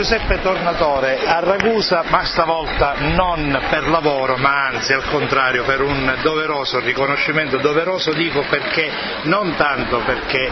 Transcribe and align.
Giuseppe 0.00 0.40
Tornatore 0.40 1.18
a 1.26 1.40
Ragusa, 1.40 2.02
ma 2.08 2.24
stavolta 2.24 2.94
non 3.00 3.66
per 3.68 3.86
lavoro, 3.86 4.38
ma 4.38 4.68
anzi 4.68 4.94
al 4.94 5.04
contrario 5.10 5.62
per 5.64 5.82
un 5.82 6.16
doveroso 6.22 6.80
riconoscimento, 6.80 7.58
doveroso 7.58 8.10
dico 8.14 8.42
perché 8.48 8.90
non 9.24 9.54
tanto 9.56 9.98
perché 9.98 10.50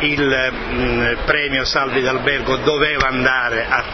il 0.00 0.20
mh, 0.20 1.24
premio 1.26 1.64
Salvi 1.64 2.00
d'Albergo 2.00 2.56
doveva 2.56 3.06
andare 3.06 3.66
a 3.68 3.84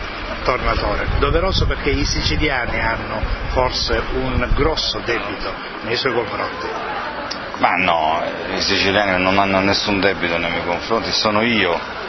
Tornatore, 0.43 1.07
doveroso 1.19 1.67
perché 1.67 1.91
i 1.91 2.07
siciliani 2.07 2.81
hanno 2.81 3.21
forse 3.51 4.03
un 4.15 4.49
grosso 4.55 5.03
debito 5.05 5.53
nei 5.83 5.97
suoi 5.97 6.15
confronti. 6.15 6.67
Ma 7.59 7.75
no, 7.77 8.23
i 8.55 8.61
siciliani 8.63 9.23
non 9.23 9.39
hanno 9.39 9.61
nessun 9.61 10.01
debito 10.01 10.39
nei 10.39 10.51
miei 10.51 10.65
confronti, 10.65 11.13
sono 11.13 11.43
io 11.43 12.01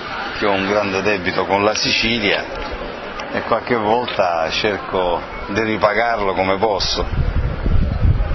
che 0.44 0.50
ho 0.50 0.52
un 0.52 0.68
grande 0.68 1.02
debito 1.02 1.46
con 1.46 1.64
la 1.64 1.74
Sicilia 1.74 2.44
e 3.32 3.44
qualche 3.44 3.78
volta 3.78 4.50
cerco 4.50 5.22
di 5.48 5.64
ripagarlo 5.64 6.34
come 6.34 6.58
posso, 6.58 7.06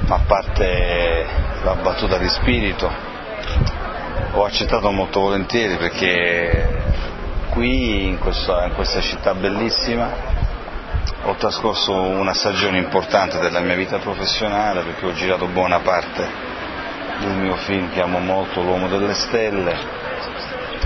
a 0.08 0.18
parte 0.26 1.26
la 1.62 1.74
battuta 1.74 2.16
di 2.16 2.26
spirito, 2.30 2.90
ho 4.32 4.42
accettato 4.42 4.90
molto 4.90 5.20
volentieri 5.20 5.76
perché 5.76 6.82
qui 7.50 8.06
in 8.06 8.18
questa, 8.18 8.64
in 8.64 8.72
questa 8.72 9.02
città 9.02 9.34
bellissima 9.34 10.10
ho 11.24 11.34
trascorso 11.34 11.92
una 11.92 12.32
stagione 12.32 12.78
importante 12.78 13.38
della 13.38 13.60
mia 13.60 13.74
vita 13.74 13.98
professionale 13.98 14.80
perché 14.80 15.04
ho 15.04 15.12
girato 15.12 15.46
buona 15.48 15.80
parte 15.80 16.26
del 17.18 17.34
mio 17.34 17.56
film 17.56 17.90
che 17.90 18.00
amo 18.00 18.18
molto, 18.18 18.62
L'uomo 18.62 18.88
delle 18.88 19.12
stelle, 19.12 19.98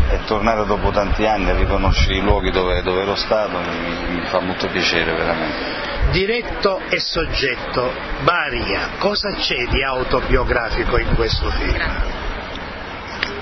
e 0.08 0.24
tornare 0.24 0.64
dopo 0.66 0.90
tanti 0.90 1.26
anni 1.26 1.50
a 1.50 1.56
riconoscere 1.56 2.16
i 2.16 2.20
luoghi 2.20 2.50
dove, 2.50 2.82
dove 2.82 3.02
ero 3.02 3.14
stato 3.14 3.58
mi, 3.58 4.14
mi, 4.14 4.20
fa 4.26 4.40
molto 4.40 4.66
piacere 4.68 5.12
veramente. 5.12 6.10
Diretto 6.10 6.80
e 6.88 6.98
soggetto, 6.98 7.90
Baria, 8.22 8.90
cosa 8.98 9.32
c'è 9.34 9.66
di 9.68 9.82
autobiografico 9.82 10.98
in 10.98 11.14
questo 11.14 11.48
film? 11.50 12.20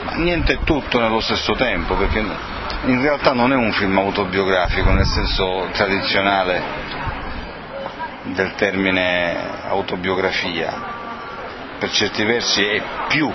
Ma 0.05 0.13
niente 0.15 0.53
e 0.53 0.59
tutto 0.65 1.01
nello 1.01 1.21
stesso 1.21 1.55
tempo, 1.55 1.95
perché 1.97 2.19
in 2.19 3.01
realtà 3.01 3.33
non 3.33 3.53
è 3.53 3.57
un 3.57 3.73
film 3.73 3.99
autobiografico 3.99 4.91
nel 4.93 5.07
senso 5.07 5.69
tradizionale 5.73 6.63
del 8.25 8.55
termine 8.55 9.37
autobiografia, 9.69 10.99
per 11.79 11.91
certi 11.91 12.25
versi 12.25 12.63
è 12.63 12.83
più 13.09 13.31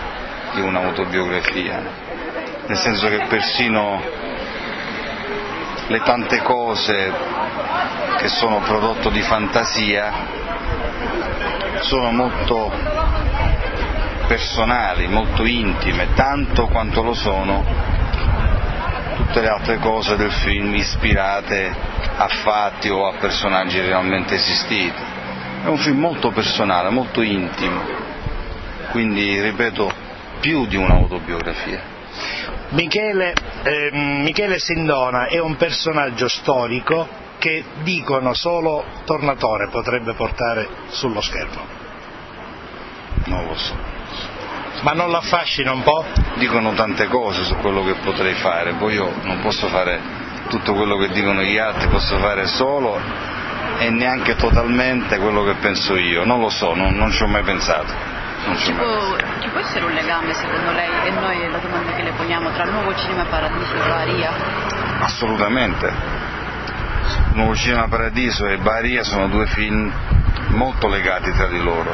di 0.53 0.61
un'autobiografia, 0.61 1.83
nel 2.67 2.77
senso 2.77 3.08
che 3.08 3.25
persino 3.27 4.02
le 5.88 5.99
tante 6.02 6.41
cose 6.41 7.13
che 8.17 8.27
sono 8.27 8.59
prodotto 8.59 9.09
di 9.09 9.21
fantasia 9.21 10.11
sono 11.81 12.11
molto 12.11 12.71
personali, 14.27 15.08
molto 15.08 15.45
intime, 15.45 16.13
tanto 16.16 16.67
quanto 16.67 17.03
lo 17.03 17.13
sono 17.13 17.63
tutte 19.16 19.41
le 19.41 19.47
altre 19.47 19.77
cose 19.77 20.16
del 20.16 20.31
film 20.31 20.73
ispirate 20.73 21.73
a 22.17 22.27
fatti 22.27 22.89
o 22.89 23.08
a 23.08 23.13
personaggi 23.19 23.80
realmente 23.80 24.36
esistiti. 24.36 25.13
È 25.63 25.67
un 25.67 25.77
film 25.77 25.99
molto 25.99 26.31
personale, 26.31 26.89
molto 26.89 27.21
intimo 27.21 28.05
quindi 28.95 29.41
ripeto 29.41 29.91
più 30.39 30.66
di 30.67 30.77
un'autobiografia. 30.77 31.81
Michele, 32.69 33.33
eh, 33.63 33.89
Michele 33.91 34.59
Sindona 34.59 35.27
è 35.27 35.39
un 35.39 35.55
personaggio 35.55 36.27
storico 36.27 37.08
che 37.38 37.63
dicono 37.83 38.33
solo 38.33 38.83
Tornatore 39.05 39.69
potrebbe 39.69 40.13
portare 40.13 40.67
sullo 40.88 41.21
schermo. 41.21 41.61
Non 43.25 43.45
lo 43.45 43.55
so. 43.55 43.73
Ma 44.81 44.92
non 44.92 45.09
lo 45.09 45.17
affascina 45.17 45.71
un 45.71 45.83
po'? 45.83 46.05
Dicono 46.36 46.73
tante 46.73 47.08
cose 47.08 47.43
su 47.43 47.55
quello 47.58 47.83
che 47.83 47.95
potrei 48.03 48.33
fare, 48.33 48.73
poi 48.73 48.93
io 48.93 49.11
non 49.23 49.42
posso 49.42 49.67
fare 49.67 49.99
tutto 50.49 50.73
quello 50.73 50.97
che 50.97 51.09
dicono 51.09 51.42
gli 51.42 51.58
altri, 51.58 51.87
posso 51.87 52.17
fare 52.20 52.45
solo 52.45 52.99
e 53.80 53.89
neanche 53.89 54.36
totalmente 54.36 55.17
quello 55.17 55.43
che 55.43 55.53
penso 55.55 55.95
io, 55.95 56.23
non 56.23 56.39
lo 56.39 56.49
so, 56.49 56.73
non, 56.73 56.93
non 56.95 57.11
ci 57.11 57.23
ho 57.23 57.27
mai 57.27 57.43
pensato. 57.43 57.93
Ci 58.58 58.71
può, 58.73 59.15
ci 59.17 59.34
può, 59.55 59.64
essere 59.64 59.86
un 59.86 59.93
legame 59.93 60.33
secondo 60.33 60.71
lei 60.71 60.89
e 61.05 61.11
noi 61.11 61.39
è 61.39 61.48
la 61.48 61.60
domanda 61.60 61.93
che 61.93 62.04
le 62.04 62.11
poniamo 62.11 62.52
tra 62.52 62.66
Nuovo 62.66 62.93
Cinema 62.93 63.23
Paradiso 63.23 63.73
e 63.73 63.88
Baria? 63.88 64.32
Assolutamente. 64.99 65.93
Nuovo 67.33 67.55
Cinema 67.55 67.88
Paradiso 67.88 68.48
e 68.48 68.58
Baria 68.58 69.04
sono 69.04 69.30
due 69.30 69.45
film 69.45 69.92
molto 70.49 70.89
legati 70.89 71.32
tra 71.32 71.48
di 71.48 71.61
loro, 71.61 71.94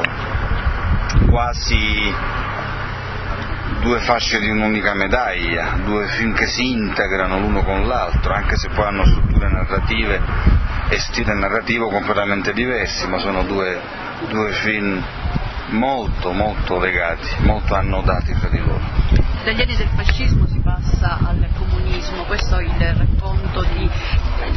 quasi 1.28 2.12
due 3.80 4.00
fasce 4.00 4.40
di 4.40 4.50
un'unica 4.50 4.94
medaglia, 4.94 5.78
due 5.84 6.06
film 6.08 6.34
che 6.34 6.46
si 6.46 6.72
integrano 6.72 7.38
l'uno 7.38 7.62
con 7.62 7.86
l'altro, 7.86 8.34
anche 8.34 8.56
se 8.56 8.70
poi 8.70 8.86
hanno 8.86 9.04
strutture 9.04 9.48
narrative 9.48 10.20
e 10.88 10.98
stile 10.98 11.34
narrativo 11.34 11.88
completamente 11.88 12.52
diversi, 12.52 13.06
ma 13.06 13.18
sono 13.18 13.44
due, 13.44 13.80
due 14.28 14.50
film 14.52 15.02
molto 15.68 16.32
molto 16.32 16.78
legati, 16.78 17.28
molto 17.38 17.74
annodati 17.74 18.34
tra 18.38 18.48
di 18.48 18.58
loro. 18.58 18.80
Dagli 19.44 19.60
anni 19.60 19.76
del 19.76 19.88
fascismo 19.94 20.46
si 20.46 20.60
passa 20.60 21.18
al 21.26 21.48
comunismo, 21.56 22.24
questo 22.24 22.58
è 22.58 22.62
il 22.62 22.94
racconto 22.96 23.62
di 23.74 23.90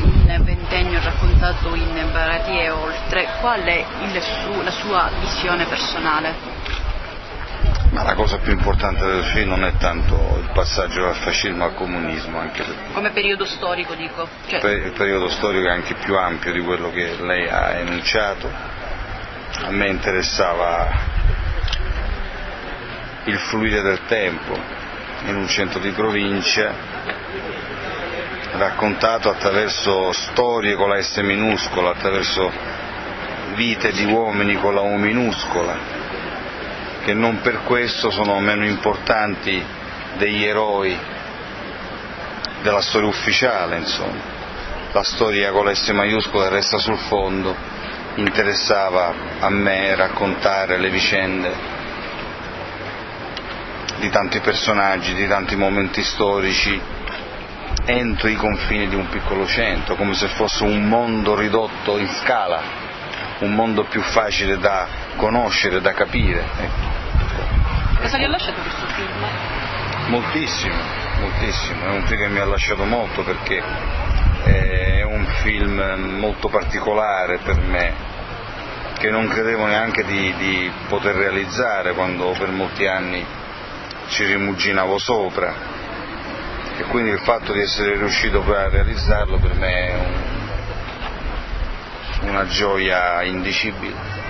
un 0.01 0.41
ventennio 0.43 0.99
raccontato 1.01 1.73
in 1.75 2.09
Barati 2.11 2.57
e 2.57 2.69
oltre, 2.69 3.27
qual 3.39 3.61
è 3.61 3.85
su, 4.19 4.61
la 4.61 4.71
sua 4.71 5.09
visione 5.19 5.65
personale? 5.65 6.33
Ma 7.91 8.03
la 8.03 8.13
cosa 8.13 8.37
più 8.37 8.51
importante 8.51 9.05
del 9.05 9.23
film 9.23 9.49
non 9.49 9.63
è 9.63 9.73
tanto 9.77 10.15
il 10.41 10.49
passaggio 10.53 11.01
dal 11.01 11.15
fascismo 11.15 11.63
al 11.63 11.75
comunismo, 11.75 12.39
anche 12.39 12.63
se... 12.63 12.71
come 12.93 13.11
periodo 13.11 13.45
storico 13.45 13.93
dico. 13.95 14.27
Cioè... 14.47 14.69
il 14.69 14.91
periodo 14.91 15.29
storico 15.29 15.67
è 15.67 15.71
anche 15.71 15.93
più 15.95 16.17
ampio 16.17 16.51
di 16.51 16.59
quello 16.59 16.91
che 16.91 17.15
lei 17.21 17.47
ha 17.47 17.77
enunciato 17.77 18.75
a 19.65 19.71
me 19.71 19.87
interessava 19.87 20.87
il 23.23 23.37
fluire 23.39 23.81
del 23.81 24.01
tempo 24.05 24.55
in 25.25 25.35
un 25.35 25.47
centro 25.47 25.79
di 25.79 25.89
provincia 25.89 26.71
raccontato 28.51 29.27
attraverso 29.27 30.11
storie 30.11 30.75
con 30.75 30.89
la 30.89 31.01
S 31.01 31.17
minuscola, 31.17 31.89
attraverso 31.89 32.51
vite 33.55 33.91
di 33.91 34.05
uomini 34.05 34.53
con 34.55 34.75
la 34.75 34.81
U 34.81 34.97
minuscola, 34.97 35.75
che 37.03 37.15
non 37.15 37.41
per 37.41 37.63
questo 37.63 38.11
sono 38.11 38.39
meno 38.39 38.65
importanti 38.65 39.63
degli 40.17 40.43
eroi 40.43 40.95
della 42.61 42.81
storia 42.81 43.07
ufficiale, 43.07 43.77
insomma. 43.77 44.33
La 44.91 45.03
storia 45.03 45.51
con 45.51 45.65
la 45.65 45.73
S 45.73 45.89
maiuscola 45.89 46.49
resta 46.49 46.77
sul 46.77 46.99
fondo 46.99 47.74
interessava 48.15 49.13
a 49.39 49.49
me 49.49 49.95
raccontare 49.95 50.77
le 50.77 50.89
vicende 50.89 51.53
di 53.99 54.09
tanti 54.09 54.39
personaggi, 54.39 55.13
di 55.13 55.27
tanti 55.27 55.55
momenti 55.55 56.03
storici 56.03 56.79
entro 57.85 58.27
i 58.27 58.35
confini 58.35 58.87
di 58.87 58.95
un 58.95 59.07
piccolo 59.09 59.45
centro, 59.45 59.95
come 59.95 60.13
se 60.13 60.27
fosse 60.27 60.63
un 60.63 60.87
mondo 60.87 61.35
ridotto 61.35 61.97
in 61.97 62.07
scala, 62.07 62.61
un 63.39 63.53
mondo 63.53 63.83
più 63.83 64.01
facile 64.01 64.57
da 64.57 64.87
conoscere, 65.15 65.81
da 65.81 65.93
capire. 65.93 66.43
Ecco. 66.57 68.01
Cosa 68.01 68.17
gli 68.17 68.23
ha 68.23 68.29
lasciato 68.29 68.61
questo 68.61 68.85
film? 68.87 69.25
Moltissimo, 70.07 70.75
moltissimo, 71.19 71.85
è 71.85 71.89
un 71.89 72.03
film 72.03 72.21
che 72.21 72.27
mi 72.27 72.39
ha 72.39 72.45
lasciato 72.45 72.83
molto 72.85 73.23
perché 73.23 73.63
è 74.45 75.01
un 75.03 75.25
film 75.41 75.81
molto 76.19 76.47
particolare 76.49 77.39
per 77.39 77.57
me, 77.57 77.93
che 78.97 79.09
non 79.09 79.27
credevo 79.27 79.65
neanche 79.65 80.05
di, 80.05 80.33
di 80.37 80.71
poter 80.87 81.15
realizzare 81.15 81.93
quando 81.93 82.31
per 82.37 82.49
molti 82.49 82.87
anni 82.87 83.25
ci 84.07 84.23
rimuginavo 84.25 84.97
sopra 84.97 85.53
e 86.77 86.83
quindi 86.83 87.11
il 87.11 87.19
fatto 87.19 87.53
di 87.53 87.61
essere 87.61 87.95
riuscito 87.97 88.43
a 88.53 88.69
realizzarlo 88.69 89.37
per 89.37 89.53
me 89.53 89.87
è 89.87 89.95
un, 92.21 92.29
una 92.29 92.45
gioia 92.47 93.23
indicibile. 93.23 94.23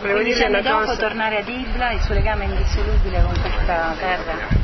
Volevo 0.00 0.22
dire 0.22 0.48
dopo 0.62 0.78
cosa... 0.80 0.96
tornare 0.96 1.38
ad 1.38 1.48
Ibla, 1.48 1.92
il 1.92 2.00
suo 2.00 2.14
legame 2.14 2.44
indissolubile 2.44 3.22
con 3.22 3.40
questa 3.40 3.94
terra. 3.98 4.61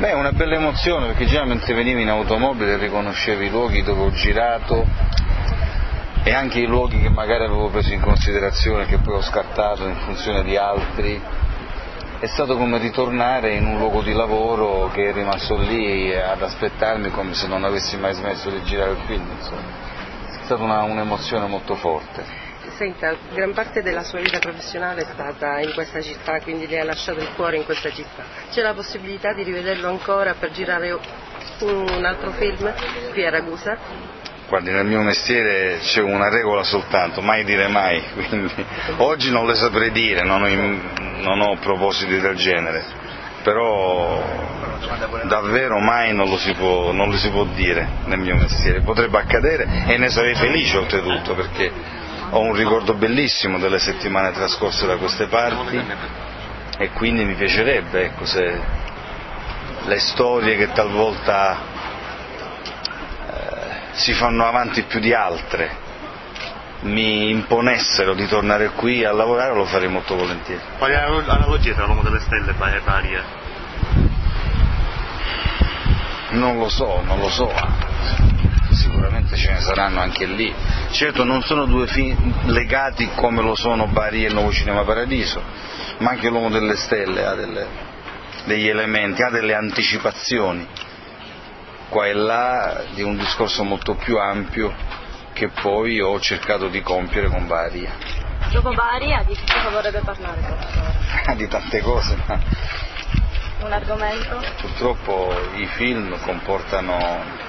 Beh, 0.00 0.12
è 0.12 0.14
una 0.14 0.32
bella 0.32 0.54
emozione 0.54 1.08
perché 1.08 1.26
già 1.26 1.44
mentre 1.44 1.74
venivi 1.74 2.00
in 2.00 2.08
automobile 2.08 2.78
riconoscevi 2.78 3.44
i 3.44 3.50
luoghi 3.50 3.82
dove 3.82 4.00
ho 4.00 4.10
girato 4.10 4.86
e 6.22 6.32
anche 6.32 6.58
i 6.58 6.64
luoghi 6.64 7.02
che 7.02 7.10
magari 7.10 7.44
avevo 7.44 7.68
preso 7.68 7.92
in 7.92 8.00
considerazione 8.00 8.86
che 8.86 8.96
poi 8.96 9.16
ho 9.16 9.20
scartato 9.20 9.86
in 9.86 9.96
funzione 9.96 10.42
di 10.42 10.56
altri 10.56 11.20
è 12.18 12.26
stato 12.28 12.56
come 12.56 12.78
ritornare 12.78 13.52
in 13.56 13.66
un 13.66 13.76
luogo 13.76 14.00
di 14.00 14.14
lavoro 14.14 14.88
che 14.90 15.10
è 15.10 15.12
rimasto 15.12 15.58
lì 15.58 16.14
ad 16.14 16.40
aspettarmi 16.40 17.10
come 17.10 17.34
se 17.34 17.46
non 17.46 17.64
avessi 17.64 17.98
mai 17.98 18.14
smesso 18.14 18.48
di 18.48 18.62
girare 18.62 18.92
il 18.92 19.00
film. 19.04 19.26
Insomma. 19.36 19.60
È 20.30 20.44
stata 20.44 20.62
una, 20.62 20.82
un'emozione 20.82 21.46
molto 21.46 21.74
forte. 21.74 22.39
Senta, 22.76 23.14
gran 23.32 23.52
parte 23.52 23.82
della 23.82 24.02
sua 24.02 24.20
vita 24.20 24.38
professionale 24.38 25.02
è 25.02 25.06
stata 25.12 25.60
in 25.60 25.72
questa 25.74 26.00
città, 26.00 26.40
quindi 26.40 26.66
le 26.66 26.80
ha 26.80 26.84
lasciato 26.84 27.20
il 27.20 27.32
cuore 27.34 27.56
in 27.56 27.64
questa 27.64 27.90
città. 27.90 28.24
C'è 28.50 28.62
la 28.62 28.74
possibilità 28.74 29.32
di 29.32 29.42
rivederlo 29.42 29.88
ancora 29.88 30.34
per 30.34 30.50
girare 30.50 30.92
un 31.60 32.04
altro 32.04 32.30
film 32.32 32.72
qui 33.12 33.24
a 33.24 33.30
Ragusa? 33.30 33.76
Guardi, 34.48 34.72
nel 34.72 34.84
mio 34.84 35.00
mestiere 35.02 35.78
c'è 35.80 36.00
una 36.00 36.28
regola 36.28 36.64
soltanto, 36.64 37.20
mai 37.20 37.44
dire 37.44 37.68
mai, 37.68 38.02
quindi 38.28 38.52
oggi 38.96 39.30
non 39.30 39.46
le 39.46 39.54
saprei 39.54 39.90
dire, 39.92 40.22
non 40.22 40.42
ho, 40.42 40.48
non 40.48 41.40
ho 41.40 41.56
propositi 41.58 42.18
del 42.18 42.34
genere, 42.34 42.82
però 43.42 44.22
davvero 45.28 45.78
mai 45.78 46.14
non 46.14 46.28
lo, 46.28 46.38
può, 46.56 46.92
non 46.92 47.10
lo, 47.10 47.16
si 47.16 47.30
può, 47.30 47.44
dire 47.54 47.86
nel 48.06 48.18
mio 48.18 48.34
mestiere, 48.34 48.80
potrebbe 48.80 49.18
accadere 49.18 49.84
e 49.86 49.96
ne 49.98 50.08
sarei 50.08 50.34
felice 50.34 50.78
oltretutto 50.78 51.34
perché 51.34 51.70
ho 52.30 52.40
un 52.40 52.54
ricordo 52.54 52.94
bellissimo 52.94 53.58
delle 53.58 53.78
settimane 53.78 54.32
trascorse 54.32 54.86
da 54.86 54.96
queste 54.96 55.26
parti 55.26 55.80
e 56.78 56.90
quindi 56.90 57.24
mi 57.24 57.34
piacerebbe 57.34 58.04
ecco, 58.04 58.24
se 58.24 58.60
le 59.82 59.98
storie 59.98 60.56
che 60.56 60.72
talvolta 60.72 61.78
si 63.92 64.12
fanno 64.12 64.46
avanti 64.46 64.82
più 64.82 65.00
di 65.00 65.12
altre 65.12 65.88
mi 66.82 67.28
imponessero 67.30 68.14
di 68.14 68.26
tornare 68.26 68.70
qui 68.70 69.04
a 69.04 69.12
lavorare 69.12 69.54
lo 69.54 69.66
farei 69.66 69.88
molto 69.88 70.16
volentieri. 70.16 70.62
Quali 70.78 70.94
analogie 70.94 71.74
tra 71.74 71.84
l'uomo 71.84 72.02
delle 72.02 72.20
stelle 72.20 72.52
e 72.52 72.80
Maria? 72.84 73.22
Non 76.30 76.58
lo 76.58 76.68
so, 76.68 77.02
non 77.02 77.18
lo 77.18 77.28
so, 77.28 77.52
sicuramente 78.70 79.09
ce 79.36 79.52
ne 79.52 79.60
saranno 79.60 80.00
anche 80.00 80.26
lì. 80.26 80.52
Certo 80.90 81.24
non 81.24 81.42
sono 81.42 81.66
due 81.66 81.86
film 81.86 82.50
legati 82.50 83.08
come 83.14 83.42
lo 83.42 83.54
sono 83.54 83.86
Bari 83.86 84.24
e 84.24 84.28
il 84.28 84.34
Nuovo 84.34 84.52
Cinema 84.52 84.84
Paradiso, 84.84 85.42
ma 85.98 86.10
anche 86.10 86.28
l'uomo 86.28 86.50
delle 86.50 86.76
stelle 86.76 87.24
ha 87.24 87.34
delle, 87.34 87.66
degli 88.44 88.68
elementi, 88.68 89.22
ha 89.22 89.30
delle 89.30 89.54
anticipazioni 89.54 90.66
qua 91.88 92.06
e 92.06 92.12
là 92.12 92.84
di 92.94 93.02
un 93.02 93.16
discorso 93.16 93.64
molto 93.64 93.94
più 93.96 94.16
ampio 94.16 94.72
che 95.32 95.48
poi 95.48 96.00
ho 96.00 96.18
cercato 96.20 96.68
di 96.68 96.80
compiere 96.82 97.28
con 97.28 97.46
Baria. 97.46 97.92
Dopo 98.50 98.72
Baria 98.72 99.22
di 99.26 99.34
che 99.34 99.52
cosa 99.52 99.68
vorrebbe 99.70 100.00
parlare? 100.04 101.34
di 101.36 101.48
tante 101.48 101.80
cose, 101.80 102.16
ma 102.26 102.38
un 103.62 103.72
argomento? 103.72 104.42
Purtroppo 104.60 105.34
i 105.54 105.66
film 105.66 106.18
comportano 106.20 107.48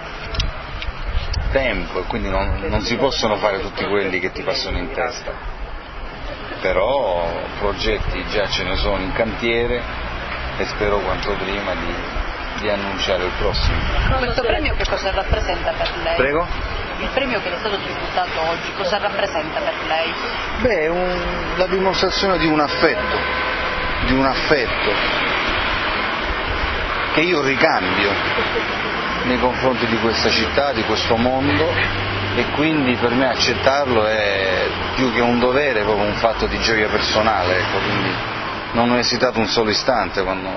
tempo 1.51 1.99
e 1.99 2.03
quindi 2.03 2.29
non, 2.29 2.63
non, 2.67 2.81
si 2.81 2.95
possono 2.95 3.35
fare 3.37 3.59
tutti 3.59 3.83
quelli 3.85 4.19
che 4.19 4.31
ti 4.31 4.41
passano 4.41 4.77
in 4.77 4.91
testa. 4.91 5.31
Però 6.61 7.27
progetti 7.59 8.23
già 8.29 8.47
ce 8.47 8.63
ne 8.63 8.75
sono 8.75 9.01
in 9.01 9.11
cantiere 9.13 9.81
e 10.57 10.65
spero 10.65 10.99
quanto 10.99 11.33
prima 11.33 11.73
di 11.73 12.19
di 12.61 12.69
annunciare 12.69 13.25
il 13.25 13.31
prossimo. 13.37 13.77
Questo 14.19 14.41
premio 14.43 14.75
che 14.75 14.85
cosa 14.87 15.11
rappresenta 15.11 15.71
per 15.71 15.91
lei? 16.03 16.15
Prego? 16.15 16.47
Il 16.99 17.09
premio 17.13 17.41
che 17.41 17.49
le 17.49 17.55
è 17.55 17.59
stato 17.59 17.77
tributato 17.77 18.41
oggi 18.41 18.71
cosa 18.77 18.99
rappresenta 18.99 19.59
per 19.59 19.73
lei? 19.87 20.13
Beh, 20.61 20.87
un, 20.87 21.53
la 21.55 21.65
dimostrazione 21.65 22.37
di 22.37 22.45
un 22.45 22.59
affetto, 22.59 23.17
di 24.05 24.13
un 24.13 24.25
affetto 24.25 24.91
che 27.13 27.21
io 27.21 27.41
ricambio 27.41 28.11
nei 29.25 29.39
confronti 29.39 29.85
di 29.87 29.97
questa 29.99 30.29
città, 30.29 30.71
di 30.73 30.83
questo 30.83 31.15
mondo 31.15 31.69
e 32.35 32.45
quindi 32.55 32.95
per 32.95 33.11
me 33.11 33.27
accettarlo 33.27 34.05
è 34.05 34.67
più 34.95 35.13
che 35.13 35.21
un 35.21 35.39
dovere, 35.39 35.83
proprio 35.83 36.05
un 36.05 36.15
fatto 36.15 36.45
di 36.47 36.59
gioia 36.59 36.87
personale, 36.87 37.57
ecco, 37.57 37.77
quindi 37.79 38.11
non 38.73 38.89
ho 38.91 38.97
esitato 38.97 39.39
un 39.39 39.47
solo 39.47 39.69
istante 39.69 40.23
quando 40.23 40.49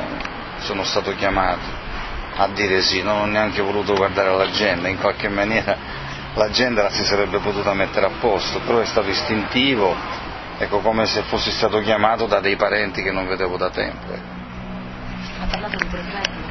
sono 0.58 0.84
stato 0.84 1.14
chiamato 1.14 1.82
a 2.37 2.49
dire 2.49 2.81
sì, 2.81 3.02
non 3.02 3.20
ho 3.20 3.25
neanche 3.26 3.62
voluto 3.62 3.94
guardare 3.94 4.37
l'agenda, 4.37 4.88
in 4.88 4.99
qualche 4.99 5.28
maniera 5.28 5.76
l'agenda 6.34 6.82
la 6.82 6.90
si 6.90 7.05
sarebbe 7.05 7.38
potuta 7.38 7.72
mettere 7.75 8.06
a 8.06 8.11
posto, 8.19 8.61
però 8.61 8.81
è 8.81 8.87
stato 8.87 9.08
istintivo, 9.08 9.94
ecco 10.58 10.81
come 10.81 11.06
se 11.06 11.22
fossi 11.22 11.50
stato 11.50 11.78
chiamato 11.81 12.26
da 12.26 12.40
dei 12.40 12.56
parenti 12.56 13.02
che 13.02 13.12
non 13.12 13.26
vedevo 13.26 13.56
da 13.56 13.70
tempo. 13.70 14.12
Ha 15.40 15.46
parlato 15.46 15.76
di 15.76 15.84
problemi? 15.84 16.44